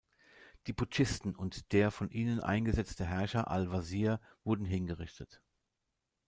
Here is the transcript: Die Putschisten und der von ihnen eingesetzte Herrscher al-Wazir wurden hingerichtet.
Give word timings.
Die 0.65 0.73
Putschisten 0.73 1.35
und 1.35 1.71
der 1.73 1.91
von 1.91 2.09
ihnen 2.09 2.39
eingesetzte 2.39 3.05
Herrscher 3.05 3.51
al-Wazir 3.51 4.19
wurden 4.43 4.65
hingerichtet. 4.65 5.43